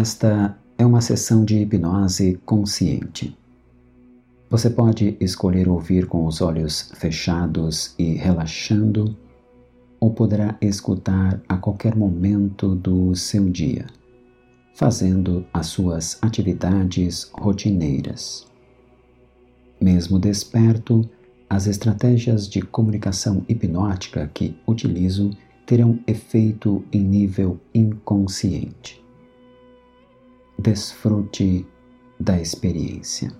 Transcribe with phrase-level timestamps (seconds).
[0.00, 3.36] Esta é uma sessão de hipnose consciente.
[4.48, 9.16] Você pode escolher ouvir com os olhos fechados e relaxando,
[9.98, 13.86] ou poderá escutar a qualquer momento do seu dia,
[14.72, 18.46] fazendo as suas atividades rotineiras.
[19.80, 21.10] Mesmo desperto,
[21.50, 25.30] as estratégias de comunicação hipnótica que utilizo
[25.66, 29.07] terão efeito em nível inconsciente
[30.58, 31.64] desfrute
[32.18, 33.32] da experiência.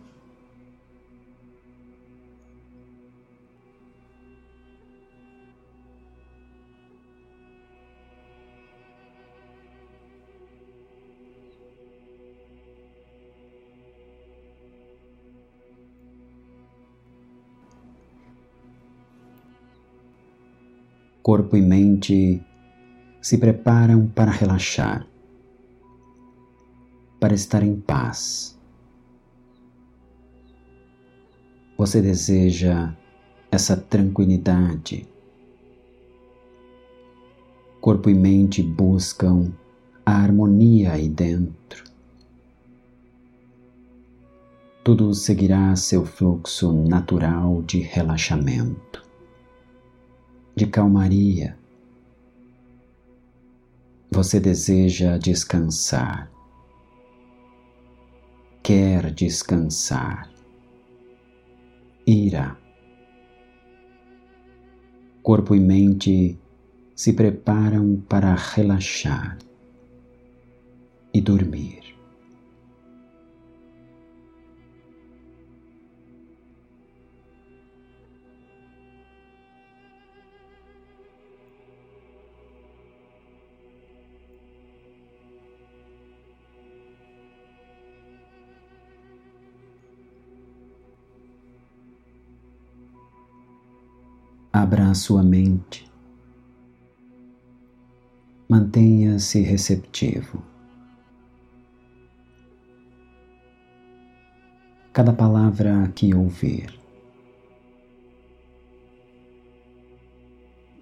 [21.20, 22.42] Corpo e mente
[23.20, 25.06] se preparam para relaxar
[27.18, 28.58] para estar em paz.
[31.76, 32.94] Você deseja
[33.50, 35.06] essa tranquilidade.
[37.80, 39.52] Corpo e mente buscam
[40.04, 41.84] a harmonia aí dentro.
[44.82, 49.04] Tudo seguirá seu fluxo natural de relaxamento,
[50.56, 51.56] de calmaria.
[54.10, 56.30] Você deseja descansar
[58.68, 60.30] quer descansar.
[62.06, 62.54] Ira.
[65.22, 66.38] Corpo e mente
[66.94, 69.38] se preparam para relaxar
[71.14, 71.97] e dormir.
[94.68, 95.90] Abra a sua mente.
[98.50, 100.42] Mantenha-se receptivo.
[104.92, 106.78] Cada palavra que ouvir,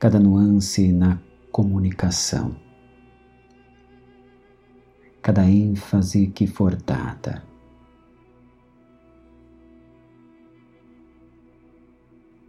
[0.00, 1.20] cada nuance na
[1.52, 2.56] comunicação,
[5.22, 7.44] cada ênfase que for dada,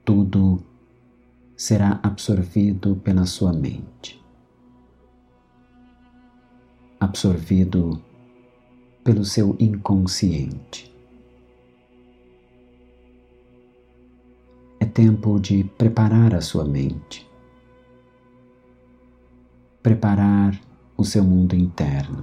[0.03, 0.66] tudo
[1.57, 4.23] será absorvido pela sua mente,
[6.99, 7.99] absorvido
[9.03, 10.95] pelo seu inconsciente.
[14.79, 17.27] É tempo de preparar a sua mente,
[19.81, 20.61] preparar
[20.95, 22.21] o seu mundo interno,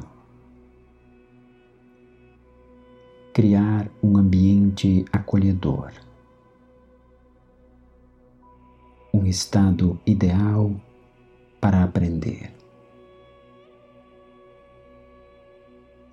[3.33, 6.14] criar um ambiente acolhedor
[9.15, 10.75] um estado ideal
[11.61, 12.53] para aprender.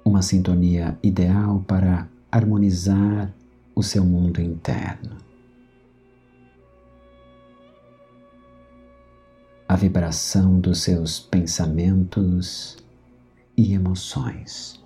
[0.06, 3.34] Uma sintonia ideal para harmonizar
[3.74, 5.18] o seu mundo interno.
[9.68, 12.78] A vibração dos seus pensamentos
[13.58, 14.80] e emoções.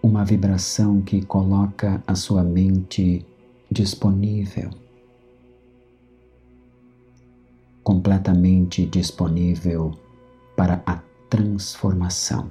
[0.00, 3.26] Uma vibração que coloca a sua mente
[3.76, 4.70] disponível,
[7.84, 9.92] completamente disponível
[10.56, 10.96] para a
[11.28, 12.50] transformação.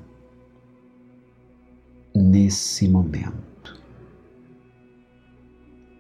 [2.16, 3.78] nesse momento,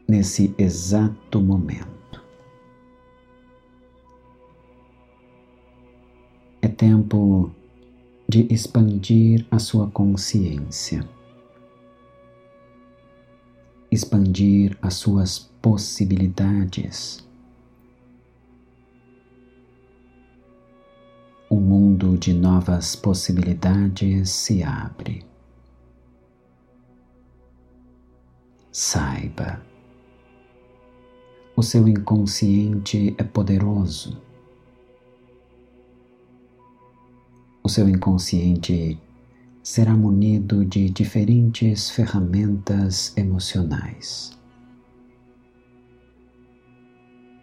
[0.07, 2.23] nesse exato momento.
[6.61, 7.51] É tempo
[8.29, 11.05] de expandir a sua consciência,
[13.95, 17.25] expandir as suas possibilidades.
[21.49, 25.25] Um mundo de novas possibilidades se abre.
[28.69, 29.61] Saiba,
[31.55, 34.21] o seu inconsciente é poderoso.
[37.63, 38.99] O seu inconsciente
[39.65, 44.37] será munido de diferentes ferramentas emocionais.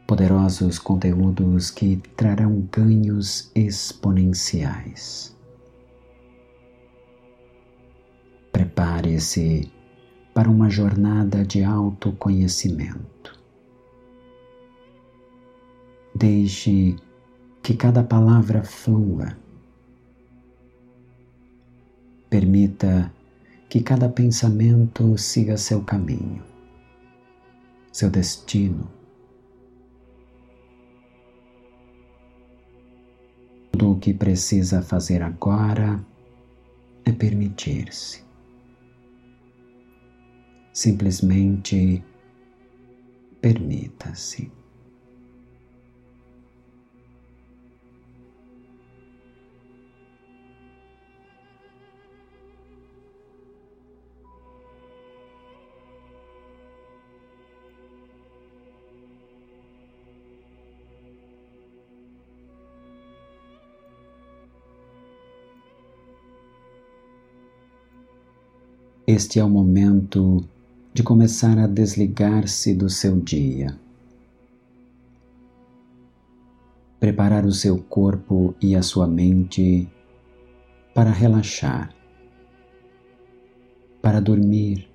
[0.07, 5.37] Poderosos conteúdos que trarão ganhos exponenciais.
[8.53, 9.69] Prepare-se
[10.33, 13.37] para uma jornada de autoconhecimento.
[16.15, 16.95] Deixe
[17.65, 19.42] que cada palavra flua.
[22.83, 23.13] Permita
[23.69, 26.43] que cada pensamento siga seu caminho,
[27.93, 28.91] seu destino.
[33.71, 36.05] Tudo o que precisa fazer agora
[37.05, 38.23] é permitir-se
[40.73, 42.03] Simplesmente
[43.41, 44.51] permita-se.
[69.15, 70.43] Este é o momento
[70.95, 73.79] de começar a desligar-se do seu dia.
[76.99, 79.87] Preparar o seu corpo e a sua mente
[80.95, 81.95] para relaxar,
[84.01, 84.89] para dormir.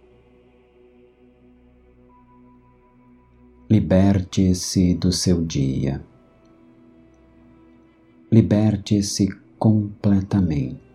[3.69, 6.03] Liberte-se do seu dia.
[8.31, 9.27] Liberte-se
[9.59, 10.86] completamente.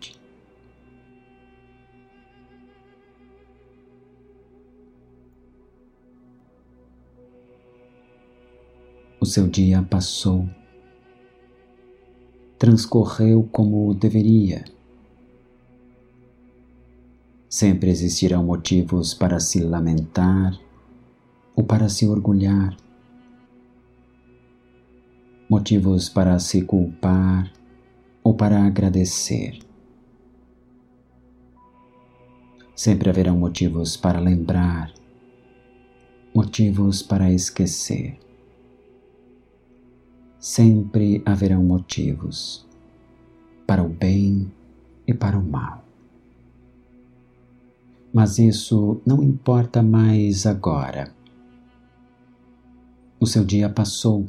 [9.22, 10.48] O seu dia passou,
[12.58, 14.64] transcorreu como deveria.
[17.48, 20.58] Sempre existirão motivos para se lamentar
[21.54, 22.76] ou para se orgulhar,
[25.48, 27.52] motivos para se culpar
[28.24, 29.56] ou para agradecer.
[32.74, 34.92] Sempre haverão motivos para lembrar,
[36.34, 38.18] motivos para esquecer
[40.42, 42.66] sempre haverão motivos
[43.64, 44.50] para o bem
[45.06, 45.84] e para o mal.
[48.12, 51.14] Mas isso não importa mais agora.
[53.20, 54.26] O seu dia passou,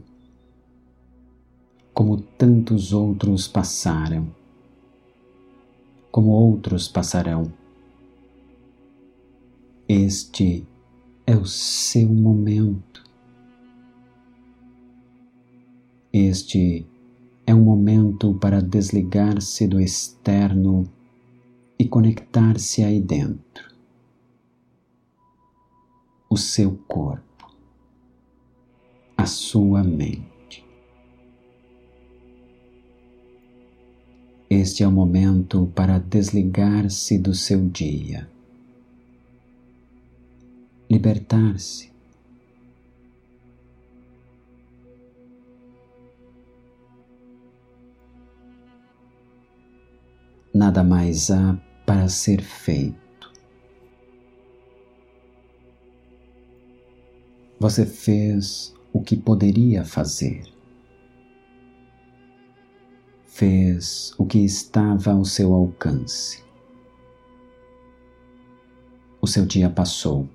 [1.95, 4.27] como tantos outros passaram,
[6.11, 7.51] como outros passarão.
[9.89, 10.63] Este
[11.25, 13.02] é o seu momento.
[16.15, 16.85] Este
[17.43, 20.87] é um momento para desligar-se do externo
[21.79, 23.73] e conectar-se aí dentro.
[26.29, 27.51] O seu corpo,
[29.17, 30.63] a sua mente.
[34.47, 38.29] Este é o momento para desligar-se do seu dia,
[40.87, 41.92] libertar-se
[50.53, 53.31] nada mais há para ser feito.
[57.59, 60.43] Você fez o que poderia fazer.
[63.25, 66.43] Fez o que estava ao seu alcance.
[69.19, 70.29] O seu dia passou.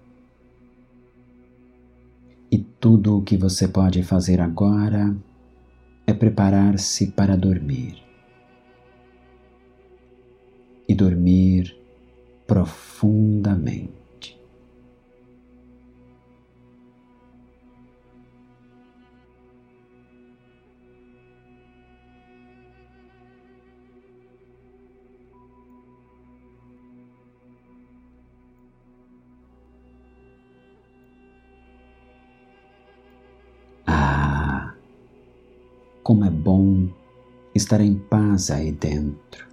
[2.50, 5.14] E tudo o que você pode fazer agora
[6.06, 8.07] é preparar-se para dormir
[10.88, 11.76] e dormir
[12.47, 13.99] profundamente.
[33.87, 34.75] Ah,
[36.02, 36.88] como é bom
[37.54, 39.47] estar em paz aí dentro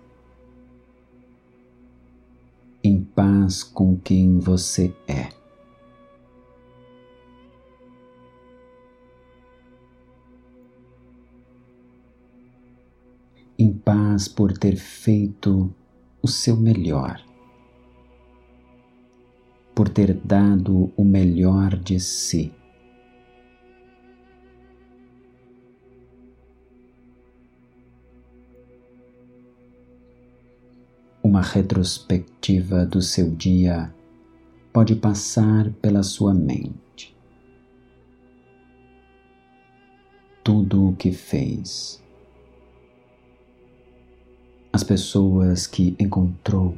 [2.86, 5.30] em paz com quem você é.
[13.58, 15.74] Em paz por ter feito
[16.22, 17.20] o seu melhor,
[19.74, 22.54] por ter dado o melhor de si.
[31.36, 33.94] Uma retrospectiva do seu dia
[34.72, 37.14] pode passar pela sua mente.
[40.42, 42.02] Tudo o que fez,
[44.72, 46.74] as pessoas que encontrou,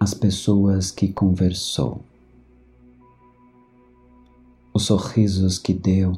[0.00, 2.02] as pessoas que conversou,
[4.72, 6.16] os sorrisos que deu,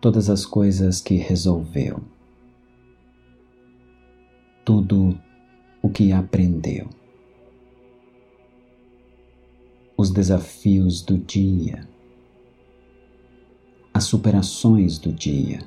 [0.00, 2.15] todas as coisas que resolveu
[4.66, 5.16] tudo
[5.80, 6.88] o que aprendeu.
[9.96, 11.88] Os desafios do dia,
[13.94, 15.60] as superações do dia.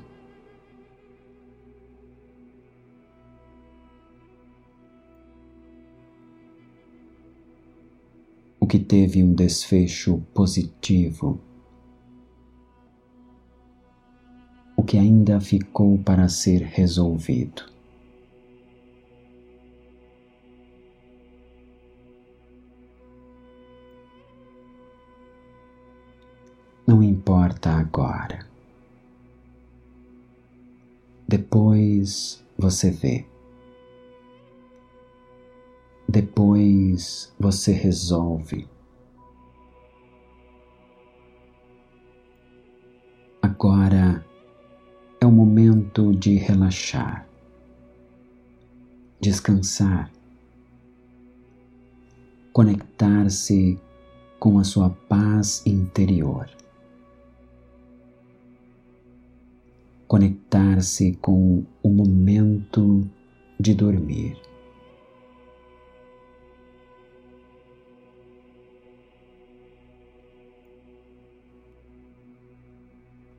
[8.60, 11.40] O que teve um desfecho positivo.
[14.76, 17.79] O que ainda ficou para ser resolvido.
[27.30, 28.40] Importa agora.
[31.28, 33.24] Depois você vê.
[36.08, 38.68] Depois você resolve.
[43.44, 44.26] Agora
[45.22, 47.28] é o momento de relaxar,
[49.22, 50.12] descansar,
[52.52, 53.80] conectar-se
[54.40, 56.59] com a sua paz interior.
[60.10, 63.08] Conectar-se com o momento
[63.60, 64.36] de dormir.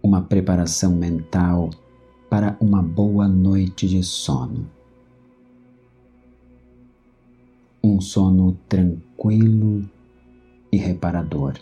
[0.01, 1.71] Uma preparação mental
[2.31, 4.71] para uma boa noite de sono.
[7.83, 9.91] Um sono tranquilo
[10.71, 11.55] e reparador.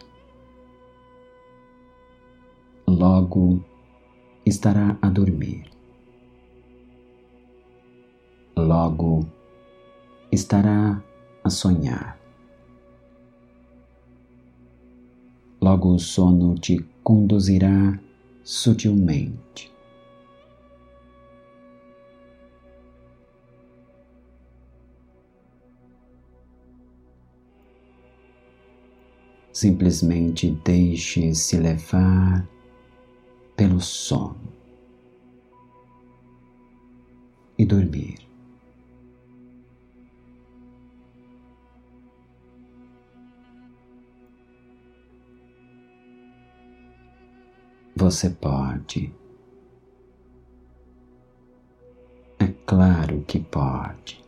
[2.87, 3.65] Logo,
[4.49, 5.65] estará a dormir.
[8.57, 9.27] Logo
[10.33, 11.03] estará
[11.45, 12.19] a sonhar.
[15.61, 18.01] Logo o sono te conduzirá
[18.43, 19.71] sutilmente.
[29.53, 32.49] Simplesmente deixe-se levar
[33.59, 34.39] pelo sono
[37.59, 38.21] e dormir.
[47.97, 49.13] Você pode.
[52.39, 54.28] É claro que pode.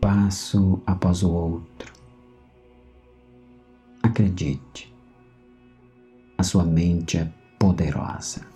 [0.00, 1.92] Passo após o outro.
[4.02, 4.92] Acredite,
[6.38, 8.46] a sua mente é poderosa.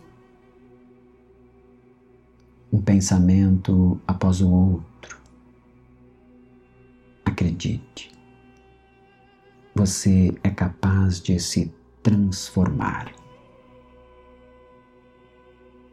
[2.73, 5.19] Um pensamento após o outro.
[7.25, 8.11] Acredite,
[9.75, 11.73] você é capaz de se
[12.03, 13.13] transformar.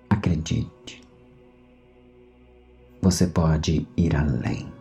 [0.09, 1.01] Acredite,
[3.01, 4.80] você pode ir além.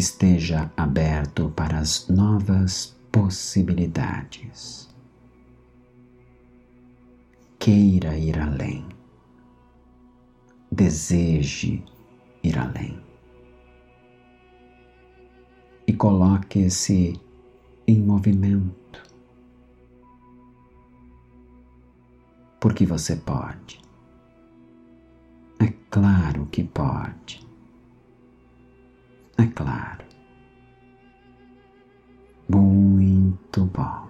[0.00, 4.88] Esteja aberto para as novas possibilidades.
[7.58, 8.84] Queira ir além.
[10.72, 11.84] Deseje
[12.42, 12.98] ir além.
[15.86, 17.20] E coloque-se
[17.86, 18.80] em movimento.
[22.60, 23.80] porque você pode.
[25.58, 27.49] É claro que pode.
[33.72, 34.09] 棒。